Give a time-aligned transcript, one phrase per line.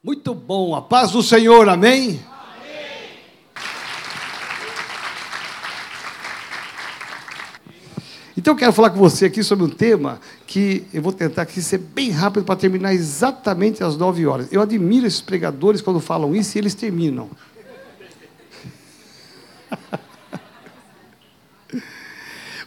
[0.00, 2.00] Muito bom, a paz do Senhor, amém?
[2.00, 2.24] amém.
[8.36, 11.60] Então eu quero falar com você aqui sobre um tema que eu vou tentar aqui
[11.60, 14.46] ser bem rápido para terminar exatamente às nove horas.
[14.52, 17.28] Eu admiro esses pregadores quando falam isso e eles terminam.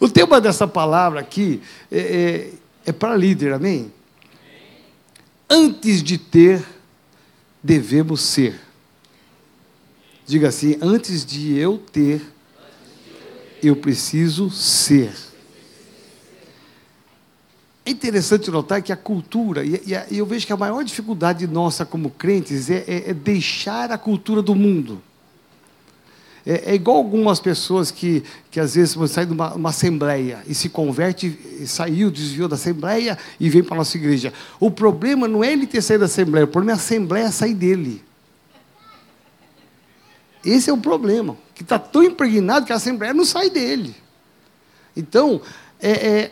[0.02, 2.52] o tema dessa palavra aqui é, é,
[2.88, 3.90] é para líder, amém?
[5.50, 6.81] Antes de ter
[7.64, 8.60] devemos ser.
[10.26, 12.22] Diga assim: antes de eu ter,
[13.62, 15.12] eu preciso ser.
[17.86, 22.12] É interessante notar que a cultura, e, eu vejo que a maior dificuldade nossa como
[22.12, 25.02] crentes é, é, é deixar a cultura do mundo.
[26.46, 30.56] É, é, igual algumas pessoas que, que às vezes saem de uma, uma assembleia e
[30.56, 34.34] se converte, saiu, desviou da assembleia e vem para a nossa igreja.
[34.60, 37.54] O problema não é ele ter saído da assembleia, o problema é a assembleia sair
[37.54, 38.04] dele.
[40.44, 43.96] Esse é o problema, que está tão impregnado que a assembleia não sai dele.
[44.98, 45.40] Então,
[45.80, 46.32] é, é,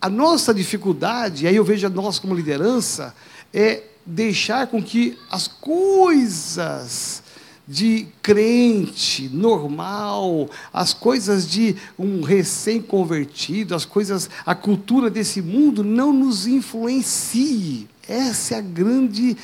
[0.00, 3.12] a nossa dificuldade, aí eu vejo a nós como liderança,
[3.52, 7.22] é deixar com que as coisas
[7.70, 16.12] de crente normal, as coisas de um recém-convertido, as coisas, a cultura desse mundo não
[16.12, 17.88] nos influencie.
[18.08, 19.36] Essa é a grande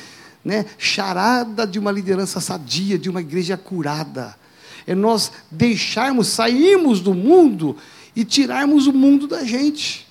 [0.43, 4.35] né, charada de uma liderança sadia, de uma igreja curada.
[4.85, 7.77] É nós deixarmos, sairmos do mundo
[8.13, 10.05] e tirarmos o mundo da gente.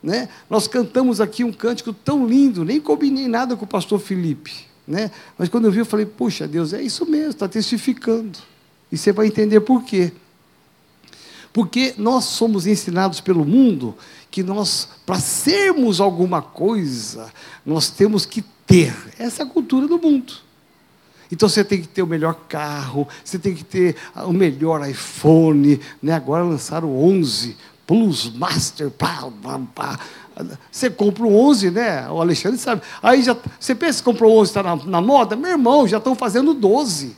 [0.00, 0.28] Né?
[0.48, 4.70] Nós cantamos aqui um cântico tão lindo, nem combinei nada com o pastor Felipe.
[4.86, 5.10] Né?
[5.38, 8.38] Mas quando eu vi, eu falei, puxa Deus, é isso mesmo, está testificando.
[8.90, 10.12] E você vai entender por quê.
[11.52, 13.94] Porque nós somos ensinados pelo mundo
[14.30, 17.30] que nós, para sermos alguma coisa,
[17.64, 18.94] nós temos que ter.
[19.18, 20.32] Essa é a cultura do mundo.
[21.30, 25.80] Então você tem que ter o melhor carro, você tem que ter o melhor iPhone.
[26.02, 26.12] Né?
[26.12, 28.90] Agora lançaram o 11 Plus Master.
[28.90, 30.00] Pá, pá, pá.
[30.70, 32.08] Você compra o 11, né?
[32.10, 32.82] O Alexandre sabe.
[33.02, 35.36] Aí já, você pensa que comprou o 11 está na, na, moda?
[35.36, 37.16] Meu irmão, já estão fazendo 12.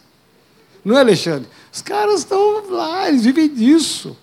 [0.85, 1.49] Não é, Alexandre?
[1.73, 4.17] Os caras estão lá, eles vivem disso.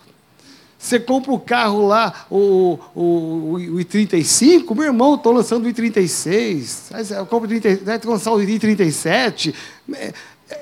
[0.78, 3.02] Você compra o carro lá, o, o,
[3.53, 6.91] o, i35, meu irmão, estou lançando o i36.
[6.91, 9.53] Aí eu compro o i30, vai lançar o i37.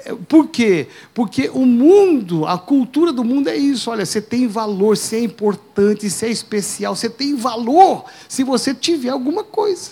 [0.06, 0.88] É, por quê?
[1.14, 3.90] Porque o mundo, a cultura do mundo é isso.
[3.90, 8.74] Olha, você tem valor, você é importante, você é especial, você tem valor se você
[8.74, 9.92] tiver alguma coisa.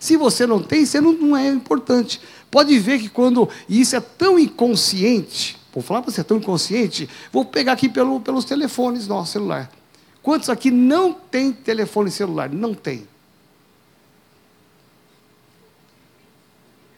[0.00, 2.20] Se você não tem, você não, não é importante.
[2.50, 7.08] Pode ver que quando isso é tão inconsciente, vou falar para você, é tão inconsciente,
[7.32, 9.70] vou pegar aqui pelo, pelos telefones nosso celular.
[10.22, 12.50] Quantos aqui não tem telefone celular?
[12.50, 13.06] Não tem.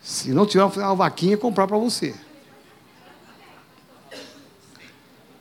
[0.03, 2.15] Se não tiver uma vaquinha, comprar para você.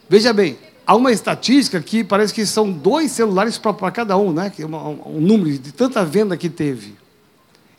[0.10, 4.52] Veja bem, há uma estatística que parece que são dois celulares para cada um, né?
[4.58, 6.98] É um, um número de tanta venda que teve.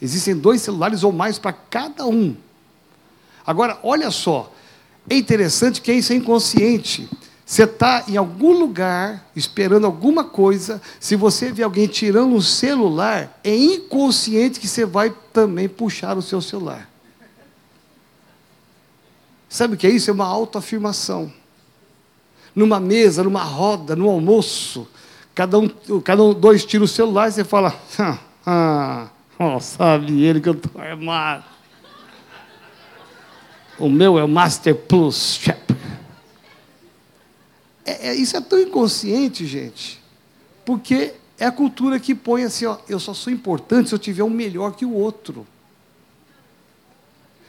[0.01, 2.35] Existem dois celulares ou mais para cada um.
[3.45, 4.53] Agora, olha só,
[5.09, 7.09] é interessante que isso é inconsciente.
[7.51, 13.41] Você está em algum lugar esperando alguma coisa, se você vê alguém tirando um celular,
[13.43, 16.89] é inconsciente que você vai também puxar o seu celular.
[19.49, 20.09] Sabe o que é isso?
[20.09, 21.33] É uma autoafirmação.
[22.55, 24.87] Numa mesa, numa roda, no almoço,
[25.35, 25.69] cada um,
[26.05, 29.09] cada um dois tira o celular e você fala, ah, ah
[29.41, 31.43] oh, sabe ele que eu estou armado.
[33.77, 35.41] O meu é o Master Plus.
[35.49, 35.70] É,
[38.09, 40.01] é, isso é tão inconsciente, gente,
[40.65, 44.23] porque é a cultura que põe assim, ó, eu só sou importante se eu tiver
[44.23, 45.47] um melhor que o outro.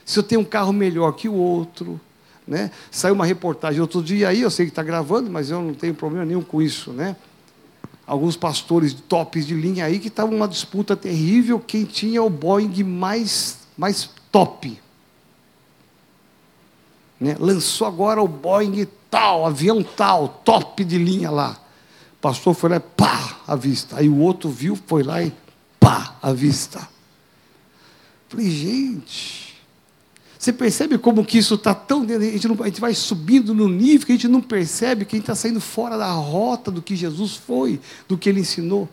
[0.04, 2.00] Se eu tenho um carro melhor que o outro,
[2.46, 2.70] né?
[2.90, 5.94] Saiu uma reportagem outro dia aí, eu sei que está gravando, mas eu não tenho
[5.94, 7.16] problema nenhum com isso, né?
[8.06, 12.82] Alguns pastores tops de linha aí que estavam uma disputa terrível, quem tinha o Boeing
[12.82, 14.81] mais, mais top.
[17.22, 17.36] Né?
[17.38, 21.56] Lançou agora o Boeing tal, avião tal, top de linha lá.
[22.14, 23.96] O pastor foi lá e pá, à vista.
[23.96, 25.32] Aí o outro viu, foi lá e
[25.78, 26.88] pá, à vista.
[28.28, 29.54] Falei, gente,
[30.36, 33.54] você percebe como que isso está tão dentro, a gente, não, a gente vai subindo
[33.54, 36.72] no nível que a gente não percebe que a gente está saindo fora da rota
[36.72, 37.78] do que Jesus foi,
[38.08, 38.88] do que ele ensinou.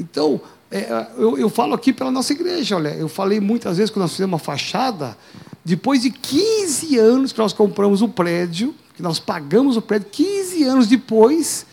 [0.00, 4.02] Então, é, eu, eu, falo aqui pela nossa igreja, olha, eu falei muitas vezes quando
[4.02, 5.16] nós fizemos uma fachada,
[5.64, 10.64] depois de 15 anos que nós compramos o prédio, que nós pagamos o prédio, 15
[10.64, 11.66] anos depois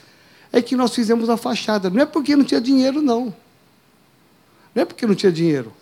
[0.51, 1.89] é que nós fizemos a fachada.
[1.89, 3.34] Não é porque não tinha dinheiro, não.
[4.74, 5.74] Não é porque não tinha dinheiro.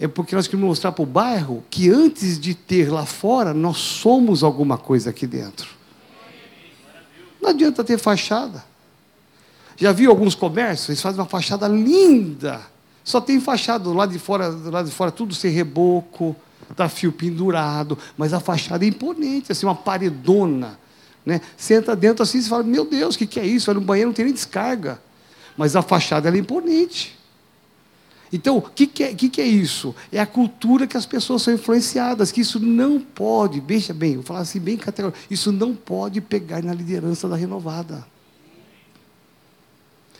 [0.00, 3.78] é porque nós queremos mostrar para o bairro que antes de ter lá fora, nós
[3.78, 5.68] somos alguma coisa aqui dentro.
[7.40, 8.64] Não adianta ter fachada.
[9.76, 10.88] Já viu alguns comércios?
[10.88, 12.60] Eles fazem uma fachada linda.
[13.04, 16.36] Só tem fachada do lado de fora, do lado de fora tudo sem reboco,
[16.74, 20.78] tá fio pendurado, mas a fachada é imponente, assim, uma paredona.
[21.24, 21.40] Né?
[21.56, 23.66] Você entra dentro assim e fala, meu Deus, o que, que é isso?
[23.66, 25.00] Vai no banheiro, não tem nem descarga.
[25.56, 27.18] Mas a fachada é imponente.
[28.32, 29.94] Então, o que, que, é, que, que é isso?
[30.12, 34.22] É a cultura que as pessoas são influenciadas, que isso não pode, veja bem, vou
[34.22, 38.06] falar assim bem categórico, isso não pode pegar na liderança da renovada.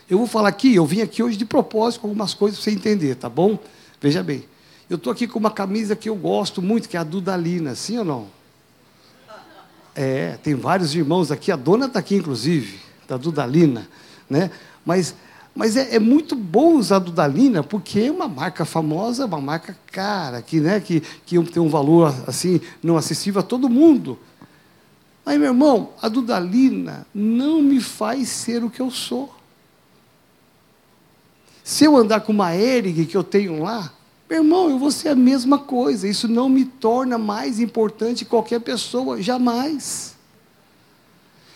[0.09, 2.75] Eu vou falar aqui, eu vim aqui hoje de propósito com algumas coisas para você
[2.75, 3.59] entender, tá bom?
[4.01, 4.43] Veja bem,
[4.89, 7.97] eu estou aqui com uma camisa que eu gosto muito, que é a Dudalina, sim
[7.99, 8.27] ou não?
[9.95, 13.87] É, tem vários irmãos aqui, a dona está aqui, inclusive, da Dudalina,
[14.29, 14.49] né?
[14.85, 15.13] Mas
[15.59, 19.77] mas é, é, muito bom usar a Dudalina, porque é uma marca famosa, uma marca
[19.91, 24.17] cara, que, né, que, que tem um valor assim, não acessível a todo mundo.
[25.25, 29.35] Mas, meu irmão, a Dudalina não me faz ser o que eu sou.
[31.61, 33.91] Se eu andar com uma Erig que eu tenho lá,
[34.29, 36.07] meu irmão, eu vou ser a mesma coisa.
[36.07, 40.15] Isso não me torna mais importante que qualquer pessoa, jamais.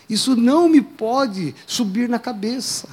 [0.09, 2.89] Isso não me pode subir na cabeça.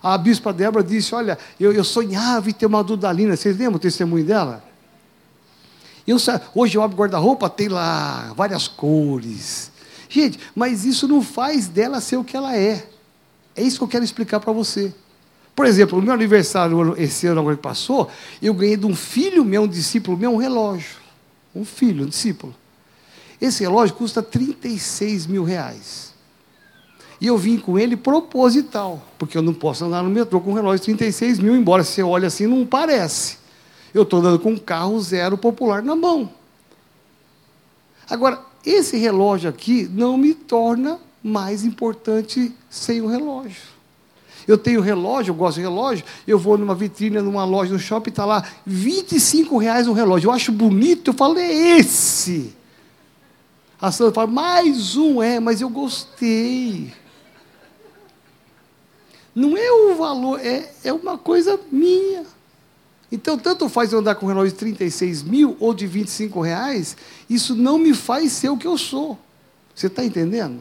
[0.00, 3.36] A bispa Débora disse: Olha, eu, eu sonhava em ter uma Dudalina.
[3.36, 4.64] Vocês lembram o testemunho dela?
[6.06, 6.16] Eu,
[6.54, 9.72] hoje eu abro guarda-roupa, tem lá várias cores.
[10.08, 12.88] Gente, mas isso não faz dela ser o que ela é.
[13.56, 14.94] É isso que eu quero explicar para você.
[15.56, 18.10] Por exemplo, no meu aniversário, esse ano agora que passou,
[18.42, 20.96] eu ganhei de um filho meu, um discípulo meu, um relógio.
[21.54, 22.54] Um filho, um discípulo.
[23.40, 26.12] Esse relógio custa 36 mil reais.
[27.18, 30.54] E eu vim com ele proposital, porque eu não posso andar no metrô com um
[30.54, 33.38] relógio de 36 mil, embora você olhe assim, não parece.
[33.94, 36.30] Eu estou andando com um carro zero popular na mão.
[38.10, 43.75] Agora, esse relógio aqui não me torna mais importante sem o relógio.
[44.46, 48.10] Eu tenho relógio, eu gosto de relógio, eu vou numa vitrine, numa loja, no shopping,
[48.10, 50.28] está lá, 25 reais um relógio.
[50.28, 52.54] Eu acho bonito, eu falo, é esse.
[53.80, 56.92] A Sandra fala, mais um, é, mas eu gostei.
[59.34, 62.24] Não é o valor, é, é uma coisa minha.
[63.10, 66.96] Então, tanto faz eu andar com um relógio de 36 mil ou de 25 reais,
[67.28, 69.18] isso não me faz ser o que eu sou.
[69.74, 70.60] Você está entendendo?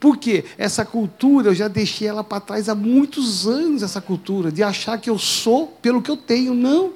[0.00, 4.62] Porque essa cultura, eu já deixei ela para trás há muitos anos, essa cultura, de
[4.62, 6.54] achar que eu sou pelo que eu tenho.
[6.54, 6.92] Não.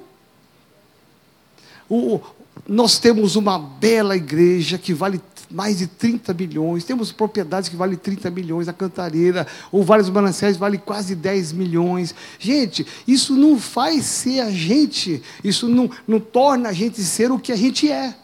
[1.89, 2.21] O,
[2.67, 5.21] nós temos uma bela igreja que vale
[5.51, 10.57] mais de 30 milhões, temos propriedades que valem 30 milhões, a Cantareira, ou vários mananciais
[10.57, 12.15] vale quase 10 milhões.
[12.39, 17.37] Gente, isso não faz ser a gente, isso não, não torna a gente ser o
[17.37, 18.15] que a gente é.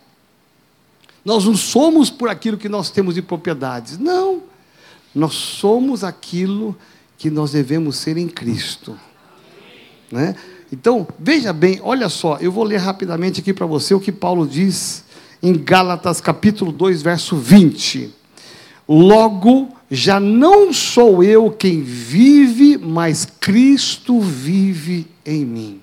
[1.24, 4.49] Nós não somos por aquilo que nós temos de propriedades, não.
[5.14, 6.76] Nós somos aquilo
[7.18, 8.98] que nós devemos ser em Cristo.
[10.12, 10.36] Né?
[10.72, 14.48] Então, veja bem, olha só, eu vou ler rapidamente aqui para você o que Paulo
[14.48, 15.04] diz
[15.42, 18.14] em Gálatas capítulo 2, verso 20.
[18.88, 25.82] Logo, já não sou eu quem vive, mas Cristo vive em mim.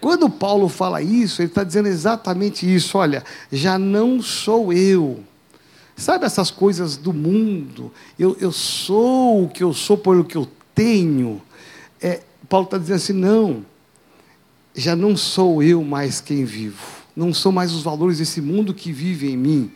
[0.00, 5.20] Quando Paulo fala isso, ele está dizendo exatamente isso: olha, já não sou eu.
[5.96, 7.92] Sabe essas coisas do mundo?
[8.18, 11.40] Eu, eu sou o que eu sou por o que eu tenho.
[12.00, 13.64] É, Paulo está dizendo assim: não,
[14.74, 18.90] já não sou eu mais quem vivo não são mais os valores desse mundo que
[18.90, 19.72] vive em mim.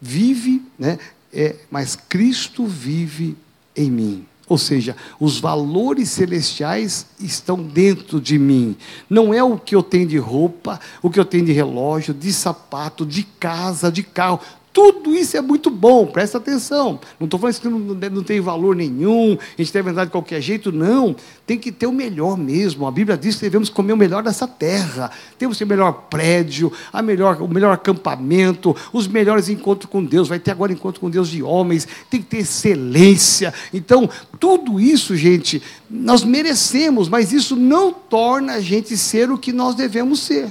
[0.00, 0.98] Vive, né?
[1.32, 3.36] É, mas Cristo vive
[3.76, 4.26] em mim.
[4.50, 8.76] Ou seja, os valores celestiais estão dentro de mim.
[9.08, 12.32] Não é o que eu tenho de roupa, o que eu tenho de relógio, de
[12.32, 14.40] sapato, de casa, de carro.
[14.80, 16.98] Tudo isso é muito bom, presta atenção.
[17.18, 20.40] Não estou falando que não, não tem valor nenhum, a gente deve andar de qualquer
[20.40, 21.14] jeito, não.
[21.46, 22.86] Tem que ter o melhor mesmo.
[22.86, 25.10] A Bíblia diz que devemos comer o melhor dessa terra.
[25.38, 30.28] Temos o melhor prédio, a melhor, o melhor acampamento, os melhores encontros com Deus.
[30.28, 33.52] Vai ter agora encontro com Deus de homens, tem que ter excelência.
[33.74, 34.08] Então,
[34.38, 39.74] tudo isso, gente, nós merecemos, mas isso não torna a gente ser o que nós
[39.74, 40.50] devemos ser.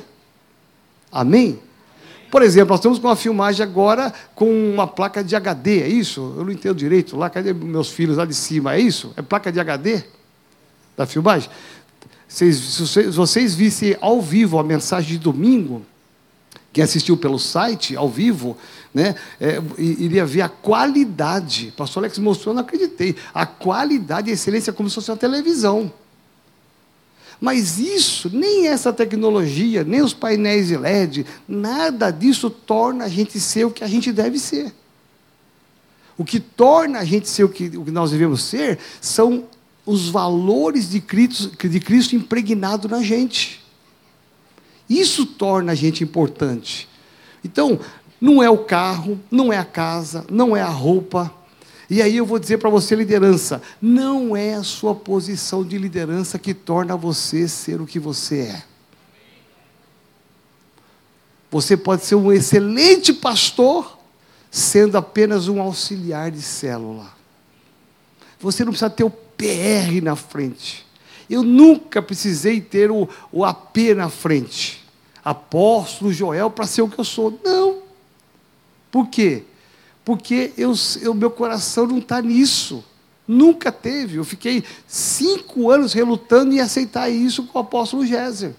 [1.12, 1.58] Amém?
[2.30, 6.36] Por exemplo, nós estamos com uma filmagem agora com uma placa de HD, é isso?
[6.38, 7.18] Eu não entendo direito.
[7.18, 8.76] Lá, cadê meus filhos lá de cima?
[8.76, 9.12] É isso?
[9.18, 10.04] É placa de HD
[10.96, 11.50] da filmagem?
[12.28, 12.52] Se
[13.12, 15.84] vocês vissem ao vivo a mensagem de domingo,
[16.72, 18.56] quem assistiu pelo site, ao vivo,
[18.94, 21.70] né, é, iria ver a qualidade.
[21.70, 23.16] O pastor Alex mostrou, eu não acreditei.
[23.34, 25.92] A qualidade e a excelência como se fosse uma televisão.
[27.40, 33.40] Mas isso, nem essa tecnologia, nem os painéis de LED, nada disso torna a gente
[33.40, 34.74] ser o que a gente deve ser.
[36.18, 39.46] O que torna a gente ser o que, o que nós devemos ser são
[39.86, 43.64] os valores de Cristo, de Cristo impregnado na gente.
[44.90, 46.90] Isso torna a gente importante.
[47.44, 47.80] Então,
[48.20, 51.34] não é o carro, não é a casa, não é a roupa.
[51.90, 56.38] E aí eu vou dizer para você, liderança, não é a sua posição de liderança
[56.38, 58.64] que torna você ser o que você é.
[61.50, 63.98] Você pode ser um excelente pastor,
[64.52, 67.12] sendo apenas um auxiliar de célula.
[68.40, 70.86] Você não precisa ter o PR na frente.
[71.28, 74.84] Eu nunca precisei ter o, o AP na frente.
[75.24, 77.40] Apóstolo Joel para ser o que eu sou.
[77.44, 77.82] Não.
[78.92, 79.44] Por quê?
[80.10, 80.74] Porque eu,
[81.04, 82.84] eu meu coração não está nisso.
[83.28, 84.18] Nunca teve.
[84.18, 88.56] Eu fiquei cinco anos relutando em aceitar isso com o apóstolo Géser.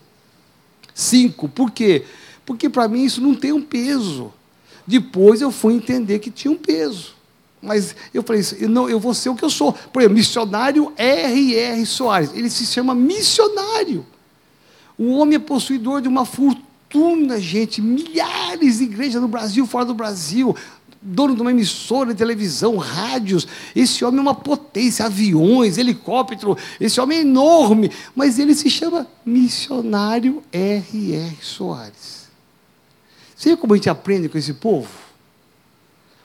[0.95, 1.49] Cinco.
[1.49, 2.05] Por quê?
[2.47, 4.33] Porque para mim isso não tem um peso.
[4.87, 7.17] Depois eu fui entender que tinha um peso.
[7.61, 9.73] Mas eu falei assim, não, eu vou ser o que eu sou.
[9.73, 11.85] Por exemplo, missionário R.R.
[11.85, 12.31] Soares.
[12.33, 14.07] Ele se chama missionário.
[14.97, 17.83] O homem é possuidor de uma fortuna, gente.
[17.83, 20.55] Milhares de igrejas no Brasil, fora do Brasil.
[21.03, 23.49] Dono de uma emissora de televisão, rádios.
[23.75, 26.57] Esse homem é uma potência, aviões, helicóptero.
[26.79, 27.91] Esse homem é enorme.
[28.15, 31.39] Mas ele se chama missionário R.R.
[31.41, 32.29] Soares.
[33.35, 34.91] Você vê como a gente aprende com esse povo?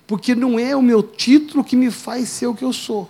[0.06, 3.10] Porque não é o meu título que me faz ser o que eu sou.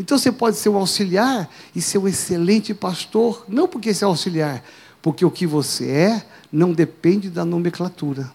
[0.00, 4.06] Então você pode ser um auxiliar e ser um excelente pastor, não porque você é
[4.06, 4.64] auxiliar,
[5.00, 8.32] porque o que você é não depende da nomenclatura.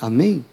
[0.00, 0.44] Amém?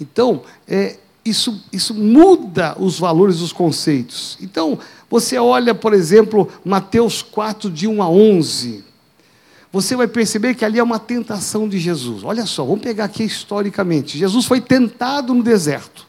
[0.00, 4.36] Então, é, isso, isso muda os valores os conceitos.
[4.40, 8.84] Então, você olha, por exemplo, Mateus 4, de 1 a 11
[9.74, 12.22] você vai perceber que ali é uma tentação de Jesus.
[12.22, 14.16] Olha só, vamos pegar aqui historicamente.
[14.16, 16.06] Jesus foi tentado no deserto.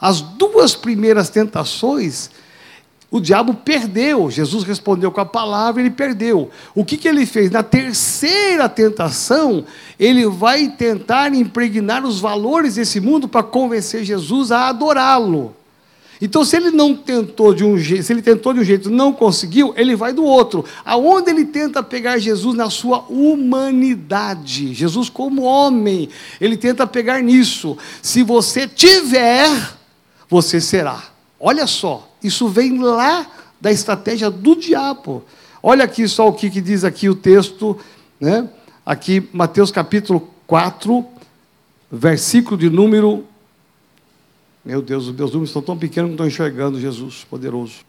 [0.00, 2.32] As duas primeiras tentações,
[3.14, 4.28] o diabo perdeu.
[4.28, 6.50] Jesus respondeu com a palavra, ele perdeu.
[6.74, 7.48] O que, que ele fez?
[7.48, 9.64] Na terceira tentação,
[10.00, 15.54] ele vai tentar impregnar os valores desse mundo para convencer Jesus a adorá-lo.
[16.20, 19.12] Então, se ele não tentou de um jeito, se ele tentou de um jeito não
[19.12, 20.64] conseguiu, ele vai do outro.
[20.84, 26.08] Aonde ele tenta pegar Jesus na sua humanidade, Jesus como homem,
[26.40, 27.78] ele tenta pegar nisso.
[28.02, 29.48] Se você tiver,
[30.28, 31.00] você será.
[31.38, 35.22] Olha só, isso vem lá da estratégia do diabo.
[35.62, 37.78] Olha aqui só o que, que diz aqui o texto,
[38.20, 38.48] né?
[38.84, 41.04] Aqui, Mateus capítulo 4,
[41.90, 43.24] versículo de número
[44.64, 47.80] meu Deus, os meus números estão tão pequenos que não estou enxergando Jesus poderoso.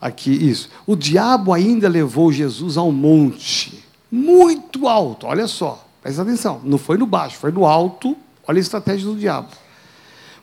[0.00, 0.68] Aqui, isso.
[0.86, 6.96] O diabo ainda levou Jesus ao monte, muito alto, olha só, presta atenção, não foi
[6.96, 8.16] no baixo, foi no alto,
[8.46, 9.48] olha a estratégia do diabo.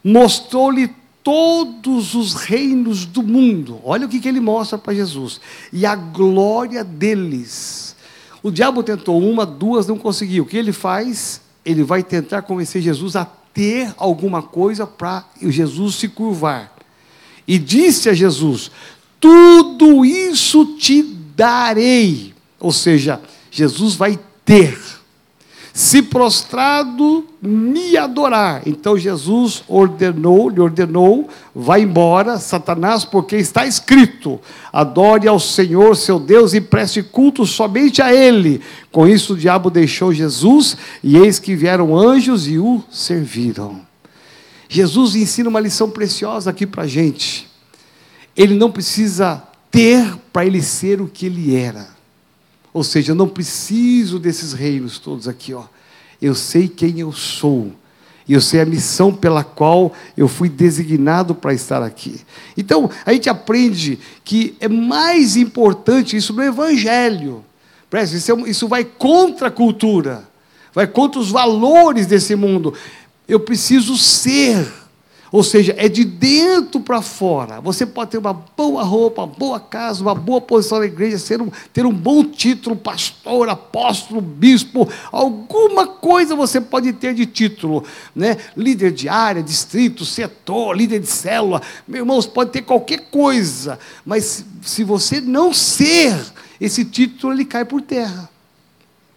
[0.03, 5.39] Mostrou-lhe todos os reinos do mundo, olha o que, que ele mostra para Jesus,
[5.71, 7.95] e a glória deles.
[8.43, 10.43] O diabo tentou uma, duas, não conseguiu.
[10.43, 11.41] O que ele faz?
[11.63, 16.75] Ele vai tentar convencer Jesus a ter alguma coisa para Jesus se curvar.
[17.47, 18.71] E disse a Jesus:
[19.19, 21.03] Tudo isso te
[21.35, 22.33] darei.
[22.59, 24.77] Ou seja, Jesus vai ter
[25.73, 28.61] se prostrado me adorar.
[28.65, 34.39] Então Jesus ordenou, lhe ordenou, vai embora, Satanás, porque está escrito:
[34.71, 38.61] adore ao Senhor seu Deus e preste culto somente a Ele.
[38.91, 43.81] Com isso o diabo deixou Jesus, e eis que vieram anjos e o serviram.
[44.67, 47.49] Jesus ensina uma lição preciosa aqui para a gente.
[48.35, 52.00] Ele não precisa ter para ele ser o que ele era.
[52.73, 55.63] Ou seja, eu não preciso desses reinos todos aqui, ó.
[56.21, 57.71] Eu sei quem eu sou.
[58.27, 62.21] E eu sei a missão pela qual eu fui designado para estar aqui.
[62.55, 67.43] Então, a gente aprende que é mais importante isso no Evangelho.
[67.93, 70.23] Isso, isso vai contra a cultura,
[70.73, 72.73] vai contra os valores desse mundo.
[73.27, 74.80] Eu preciso ser
[75.31, 77.61] ou seja, é de dentro para fora.
[77.61, 81.41] Você pode ter uma boa roupa, uma boa casa, uma boa posição na igreja, ser
[81.41, 87.85] um, ter um bom título, pastor, apóstolo, bispo, alguma coisa você pode ter de título,
[88.13, 88.35] né?
[88.57, 91.61] Líder de área, distrito, setor, líder de célula.
[91.87, 96.13] Meu irmãos, pode ter qualquer coisa, mas se você não ser
[96.59, 98.29] esse título, ele cai por terra.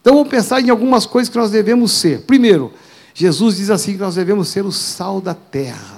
[0.00, 2.20] Então vamos pensar em algumas coisas que nós devemos ser.
[2.20, 2.72] Primeiro,
[3.14, 5.93] Jesus diz assim que nós devemos ser o sal da terra.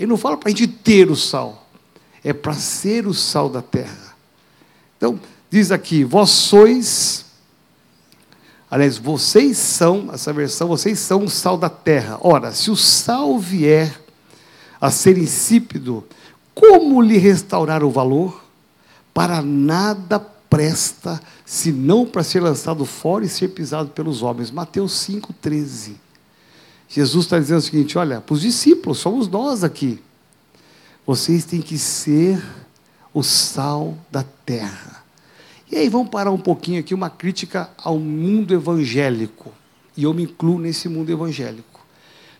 [0.00, 1.68] Ele não fala para a gente ter o sal.
[2.24, 4.16] é para ser o sal da terra.
[4.96, 7.26] Então, diz aqui: vós sois,
[8.70, 12.18] aliás, vocês são, essa versão, vocês são o sal da terra.
[12.22, 14.00] Ora, se o sal vier
[14.80, 16.02] a ser insípido,
[16.54, 18.42] como lhe restaurar o valor?
[19.12, 24.50] Para nada presta, senão para ser lançado fora e ser pisado pelos homens.
[24.50, 26.09] Mateus 5,13.
[26.90, 30.02] Jesus está dizendo o seguinte: olha, para os discípulos, somos nós aqui.
[31.06, 32.42] Vocês têm que ser
[33.14, 35.04] o sal da terra.
[35.70, 39.52] E aí vamos parar um pouquinho aqui, uma crítica ao mundo evangélico.
[39.96, 41.80] E eu me incluo nesse mundo evangélico.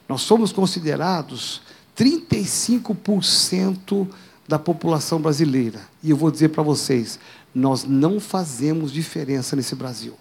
[0.08, 1.62] Nós somos considerados
[1.96, 4.08] 35%
[4.48, 5.80] da população brasileira.
[6.02, 7.20] E eu vou dizer para vocês,
[7.54, 10.16] nós não fazemos diferença nesse Brasil.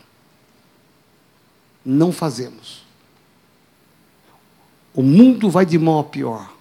[1.84, 2.89] Não fazemos.
[5.00, 6.54] O mundo vai de mal a pior.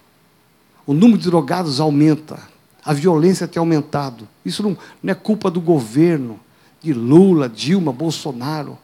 [0.87, 2.39] O número de drogados aumenta.
[2.85, 4.25] A violência tem aumentado.
[4.45, 6.39] Isso não, não é culpa do governo,
[6.81, 8.79] de Lula, Dilma, Bolsonaro.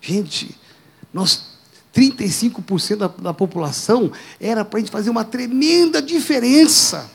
[0.00, 0.56] Gente,
[1.12, 1.58] nós
[1.92, 7.10] 35% da, da população era para a gente fazer uma tremenda diferença.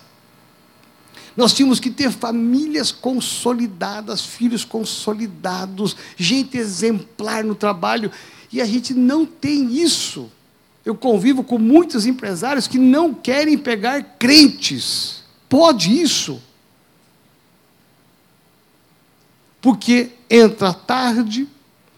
[1.37, 8.11] Nós tínhamos que ter famílias consolidadas, filhos consolidados, gente exemplar no trabalho,
[8.51, 10.29] e a gente não tem isso.
[10.87, 15.21] Eu convivo com muitos empresários que não querem pegar crentes.
[15.49, 16.41] Pode isso?
[19.59, 21.45] Porque entra tarde,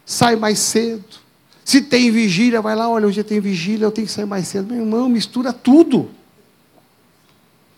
[0.04, 1.20] sai mais cedo.
[1.64, 4.74] Se tem vigília, vai lá, olha, hoje tem vigília, eu tenho que sair mais cedo.
[4.74, 6.10] Meu irmão, mistura tudo.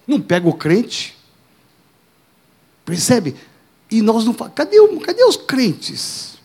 [0.08, 1.18] Não pega o crente.
[2.86, 3.36] Percebe?
[3.91, 6.38] E nós não cadê, cadê os crentes?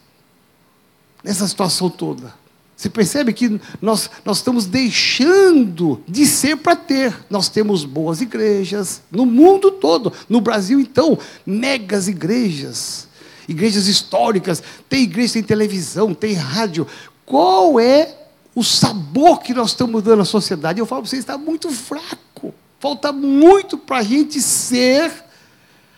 [1.22, 2.34] Nessa situação toda.
[2.76, 7.16] Você percebe que nós, nós estamos deixando de ser para ter.
[7.30, 10.12] Nós temos boas igrejas no mundo todo.
[10.28, 13.08] No Brasil, então, megas igrejas.
[13.48, 14.62] Igrejas históricas.
[14.90, 16.86] Tem igreja, tem televisão, tem rádio.
[17.24, 18.14] Qual é
[18.54, 20.78] o sabor que nós estamos dando à sociedade?
[20.78, 22.52] Eu falo para vocês, está muito fraco.
[22.78, 25.10] Falta muito para a gente ser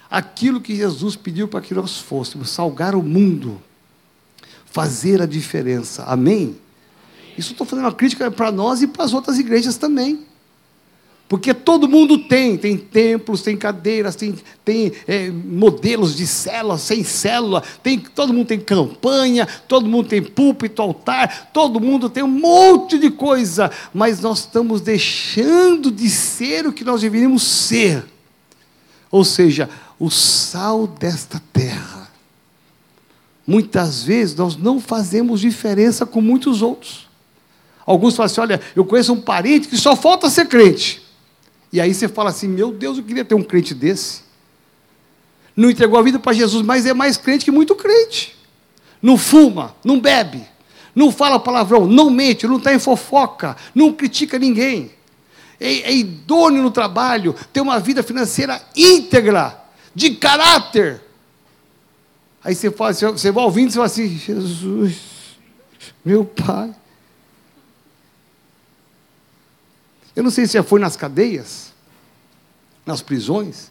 [0.09, 3.61] aquilo que Jesus pediu para que nós fôssemos: salgar o mundo,
[4.65, 6.05] fazer a diferença.
[6.05, 6.57] Amém?
[7.39, 10.27] Isso estou fazendo uma crítica para nós e para as outras igrejas também.
[11.29, 17.05] Porque todo mundo tem, tem templos, tem cadeiras, tem, tem é, modelos de célula, sem
[17.05, 22.29] célula, tem, todo mundo tem campanha, todo mundo tem púlpito, altar, todo mundo tem um
[22.29, 28.05] monte de coisa, mas nós estamos deixando de ser o que nós deveríamos ser.
[29.11, 32.11] Ou seja, o sal desta terra.
[33.47, 37.08] Muitas vezes nós não fazemos diferença com muitos outros.
[37.89, 41.03] Alguns falam assim: olha, eu conheço um parente que só falta ser crente.
[41.73, 44.25] E aí você fala assim: meu Deus, eu queria ter um crente desse.
[45.57, 48.37] Não entregou a vida para Jesus, mas é mais crente que muito crente.
[49.01, 50.47] Não fuma, não bebe,
[50.95, 54.91] não fala palavrão, não mente, não está em fofoca, não critica ninguém.
[55.59, 61.01] É, é idôneo no trabalho, tem uma vida financeira íntegra, de caráter.
[62.45, 64.99] Aí você fala você vai ouvindo e fala assim: Jesus,
[66.05, 66.75] meu Pai.
[70.19, 71.73] Eu não sei se já foi nas cadeias,
[72.85, 73.71] nas prisões.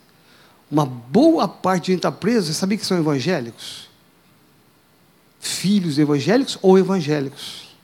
[0.71, 3.89] Uma boa parte de gente está preso, você sabia que são evangélicos?
[5.41, 7.75] Filhos evangélicos ou evangélicos?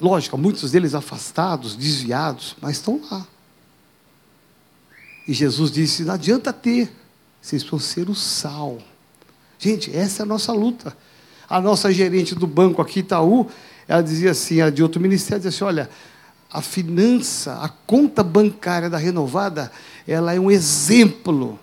[0.00, 3.24] Lógico, muitos deles afastados, desviados, mas estão lá.
[5.28, 6.92] E Jesus disse: não adianta ter,
[7.40, 8.78] vocês vão ser o sal.
[9.56, 10.96] Gente, essa é a nossa luta.
[11.48, 13.48] A nossa gerente do banco aqui, Itaú,
[13.86, 15.88] ela dizia assim, ela de outro ministério, dizia assim: olha,
[16.54, 19.72] a finança, a conta bancária da renovada,
[20.06, 21.58] ela é um exemplo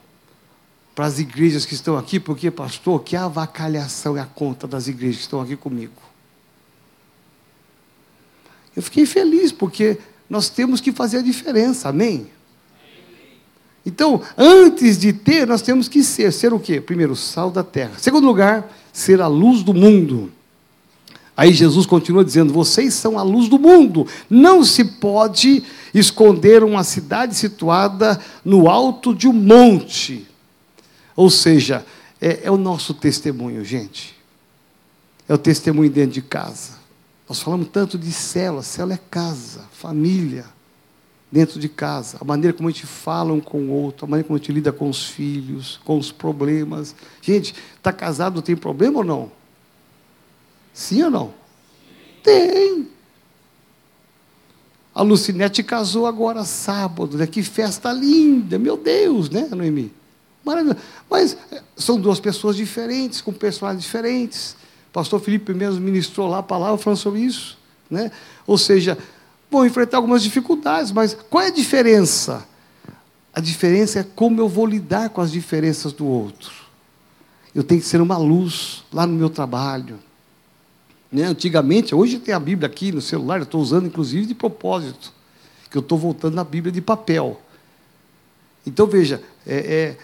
[0.94, 5.16] para as igrejas que estão aqui, porque, pastor, que avacalhação é a conta das igrejas
[5.16, 5.94] que estão aqui comigo.
[8.76, 9.98] Eu fiquei feliz, porque
[10.30, 12.28] nós temos que fazer a diferença, amém?
[13.86, 16.34] Então, antes de ter, nós temos que ser.
[16.34, 16.82] Ser o quê?
[16.82, 17.94] Primeiro, sal da terra.
[17.98, 20.30] Segundo lugar, ser a luz do mundo.
[21.42, 24.06] Aí Jesus continua dizendo: Vocês são a luz do mundo.
[24.30, 30.28] Não se pode esconder uma cidade situada no alto de um monte.
[31.16, 31.84] Ou seja,
[32.22, 34.16] é, é o nosso testemunho, gente.
[35.28, 36.74] É o testemunho dentro de casa.
[37.28, 40.46] Nós falamos tanto de célula, célula é casa, família,
[41.32, 42.20] dentro de casa.
[42.22, 44.52] A maneira como a gente fala um com o outro, a maneira como a gente
[44.52, 46.96] lida com os filhos, com os problemas.
[47.20, 49.41] Gente, está casado, tem problema ou não?
[50.74, 51.34] Sim ou não?
[52.24, 52.88] Tem.
[54.94, 57.26] A Lucinete casou agora sábado, né?
[57.26, 59.94] Que festa linda, meu Deus, né, Noemi?
[60.44, 60.78] Maravilha.
[61.10, 64.56] Mas eh, são duas pessoas diferentes, com personagens diferentes.
[64.90, 67.58] O pastor Felipe mesmo ministrou lá a palavra falando sobre isso.
[67.90, 68.12] Né?
[68.46, 68.98] Ou seja,
[69.50, 72.46] vão enfrentar algumas dificuldades, mas qual é a diferença?
[73.34, 76.52] A diferença é como eu vou lidar com as diferenças do outro.
[77.56, 80.00] Eu tenho que ser uma luz lá no meu trabalho.
[81.12, 81.24] Né?
[81.24, 85.12] Antigamente, hoje tem a Bíblia aqui no celular, eu estou usando inclusive de propósito,
[85.70, 87.42] que eu estou voltando na Bíblia de papel.
[88.66, 89.98] Então veja, é,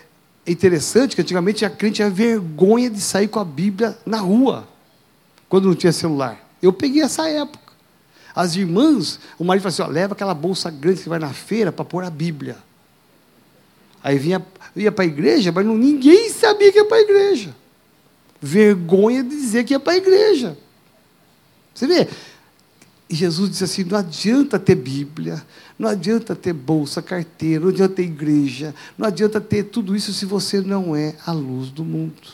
[0.46, 4.67] é, interessante que antigamente a crente tinha vergonha de sair com a Bíblia na rua,
[5.48, 6.46] quando não tinha celular.
[6.62, 7.67] Eu peguei essa época.
[8.36, 11.72] As irmãs, o marido falou assim: ó, leva aquela bolsa grande que vai na feira
[11.72, 12.58] para pôr a Bíblia.
[14.04, 17.56] Aí vinha, ia para a igreja, mas não, ninguém sabia que ia para a igreja.
[18.39, 20.58] Vergonha de dizer que ia para a igreja.
[21.78, 22.08] Você vê?
[23.08, 25.46] E Jesus disse assim: não adianta ter Bíblia,
[25.78, 30.26] não adianta ter bolsa, carteira, não adianta ter igreja, não adianta ter tudo isso se
[30.26, 32.28] você não é a luz do mundo.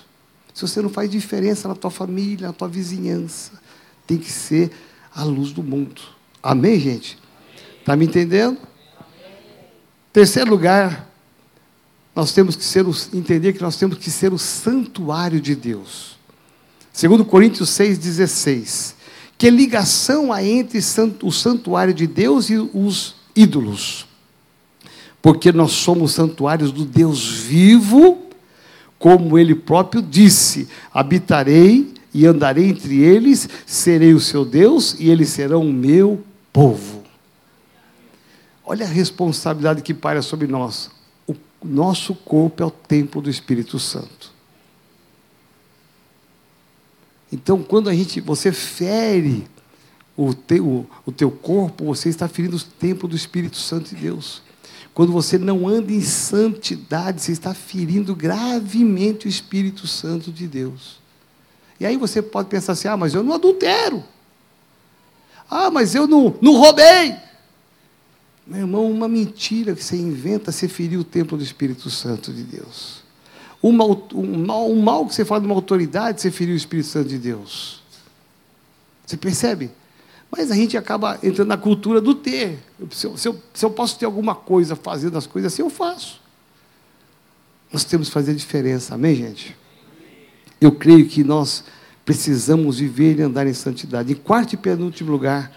[0.54, 3.52] Se você não faz diferença na tua família, na tua vizinhança,
[4.08, 4.72] tem que ser
[5.14, 6.02] a luz do mundo.
[6.42, 7.20] Amém, gente?
[7.80, 8.58] Está me entendendo?
[10.14, 11.12] Terceiro lugar,
[12.16, 16.18] nós temos que ser, entender que nós temos que ser o santuário de Deus.
[16.94, 19.03] Segundo Coríntios 6,16
[19.38, 20.80] que ligação há entre
[21.22, 24.06] o santuário de Deus e os ídolos?
[25.22, 28.24] Porque nós somos santuários do Deus vivo,
[29.00, 35.30] como ele próprio disse: habitarei e andarei entre eles, serei o seu Deus e eles
[35.30, 37.04] serão o meu povo.
[38.66, 40.92] Olha a responsabilidade que paira sobre nós.
[41.28, 44.33] O nosso corpo é o templo do Espírito Santo.
[47.34, 49.48] Então, quando a gente, você fere
[50.16, 54.44] o teu, o teu corpo, você está ferindo o templo do Espírito Santo de Deus.
[54.94, 61.00] Quando você não anda em santidade, você está ferindo gravemente o Espírito Santo de Deus.
[61.80, 64.04] E aí você pode pensar assim: ah, mas eu não adultero.
[65.50, 67.16] Ah, mas eu não, não roubei.
[68.46, 72.44] Meu irmão, uma mentira que você inventa, você feriu o templo do Espírito Santo de
[72.44, 73.03] Deus.
[73.64, 77.18] Um, mal, mal que você fala de uma autoridade, você feriu o Espírito Santo de
[77.18, 77.82] Deus.
[79.06, 79.72] Você percebe?
[80.30, 82.60] Mas a gente acaba entrando na cultura do ter.
[82.92, 85.70] Se eu, se eu, se eu posso ter alguma coisa fazendo as coisas assim, eu
[85.70, 86.20] faço.
[87.72, 89.56] Nós temos que fazer diferença, amém, gente?
[90.60, 91.64] Eu creio que nós
[92.04, 94.12] precisamos viver e andar em santidade.
[94.12, 95.52] Em quarto e penúltimo lugar,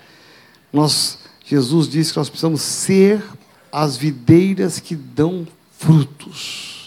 [0.72, 3.22] nós, Jesus disse que nós precisamos ser
[3.72, 5.46] as videiras que dão
[5.78, 6.85] frutos.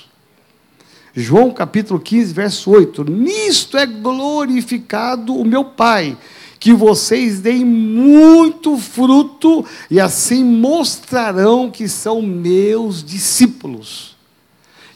[1.15, 6.17] João capítulo 15, verso 8: Nisto é glorificado o meu Pai,
[6.59, 14.15] que vocês deem muito fruto e assim mostrarão que são meus discípulos.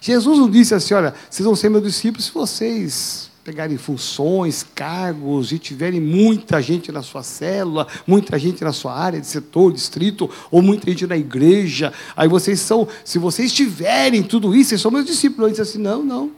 [0.02, 5.52] Jesus não disse assim: olha, vocês vão ser meus discípulos se vocês pegarem funções, cargos
[5.52, 10.30] e tiverem muita gente na sua célula, muita gente na sua área de setor, distrito,
[10.50, 14.92] ou muita gente na igreja, aí vocês são, se vocês tiverem tudo isso, vocês são
[14.92, 15.46] meus discípulos.
[15.48, 16.32] Ele disse assim: não, não.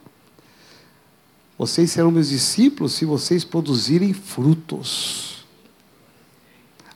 [1.57, 5.45] Vocês serão meus discípulos se vocês produzirem frutos.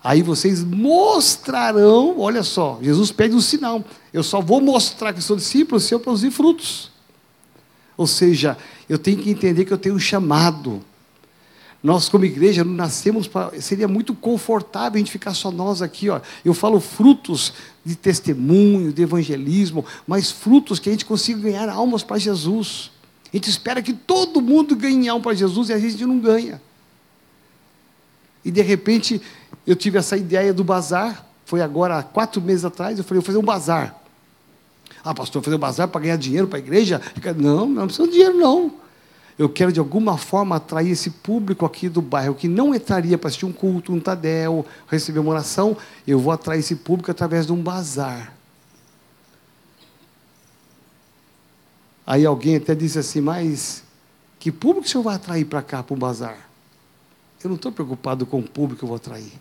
[0.04, 3.84] Aí vocês mostrarão, olha só, Jesus pede um sinal.
[4.12, 6.90] Eu só vou mostrar que sou discípulo se eu produzir frutos.
[8.00, 8.58] Ou seja,
[8.88, 10.82] eu tenho que entender que eu tenho um chamado.
[11.84, 13.60] Nós, como igreja, não nascemos para.
[13.60, 16.10] Seria muito confortável a gente ficar só nós aqui.
[16.10, 16.22] Ó.
[16.46, 17.52] Eu falo frutos
[17.84, 22.90] de testemunho, de evangelismo, mas frutos que a gente consiga ganhar almas para Jesus.
[23.34, 26.62] A gente espera que todo mundo ganhe alma para Jesus e a gente não ganha.
[28.46, 29.22] E de repente,
[29.68, 31.26] eu tive essa ideia do bazar.
[31.44, 33.99] Foi agora, há quatro meses atrás, eu falei, eu vou fazer um bazar.
[35.04, 37.02] Ah, pastor, fazer um bazar para ganhar dinheiro para a igreja?
[37.38, 38.74] Não, não precisa de dinheiro, não.
[39.38, 43.30] Eu quero, de alguma forma, atrair esse público aqui do bairro que não entraria para
[43.30, 45.78] assistir um culto, um tadel, receber uma oração.
[46.06, 48.34] Eu vou atrair esse público através de um bazar.
[52.06, 53.84] Aí alguém até disse assim, mas
[54.40, 56.50] que público o senhor vai atrair para cá, para um bazar?
[57.42, 59.32] Eu não estou preocupado com o público que eu vou atrair.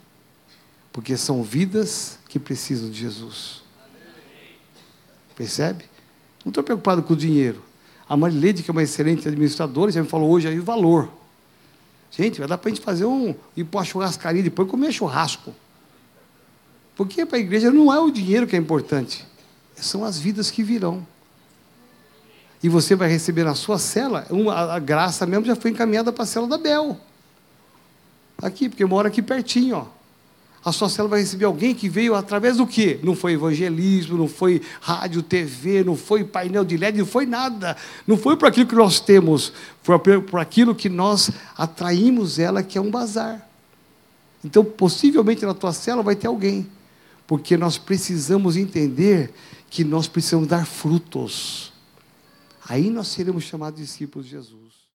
[0.92, 3.62] Porque são vidas que precisam de Jesus.
[5.38, 5.84] Percebe?
[6.44, 7.62] Não estou preocupado com o dinheiro.
[8.08, 11.08] A Marileide, que é uma excelente administradora, já me falou hoje aí o valor.
[12.10, 13.32] Gente, vai dar para a gente fazer um.
[13.56, 15.54] ir para uma churrascaria depois comer churrasco.
[16.96, 19.24] Porque para a igreja não é o dinheiro que é importante,
[19.76, 21.06] são as vidas que virão.
[22.60, 26.24] E você vai receber na sua cela, uma, a graça mesmo já foi encaminhada para
[26.24, 26.98] a cela da Bel.
[28.42, 29.97] Aqui, porque mora aqui pertinho, ó.
[30.64, 32.98] A sua célula vai receber alguém que veio através do quê?
[33.02, 37.76] Não foi evangelismo, não foi rádio, TV, não foi painel de LED, não foi nada.
[38.06, 42.76] Não foi por aquilo que nós temos, foi por aquilo que nós atraímos ela, que
[42.76, 43.48] é um bazar.
[44.44, 46.66] Então, possivelmente na tua célula vai ter alguém,
[47.26, 49.32] porque nós precisamos entender
[49.70, 51.72] que nós precisamos dar frutos.
[52.68, 54.67] Aí nós seremos chamados discípulos de Jesus.